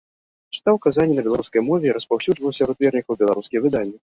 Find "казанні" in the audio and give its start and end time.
0.85-1.17